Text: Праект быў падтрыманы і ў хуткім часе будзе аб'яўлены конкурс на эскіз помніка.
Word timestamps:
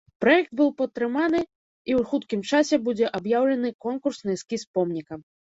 Праект 0.23 0.53
быў 0.61 0.69
падтрыманы 0.79 1.37
і 1.41 1.91
ў 1.99 2.09
хуткім 2.13 2.41
часе 2.49 2.81
будзе 2.89 3.13
аб'яўлены 3.19 3.73
конкурс 3.87 4.17
на 4.25 4.31
эскіз 4.39 4.67
помніка. 4.81 5.23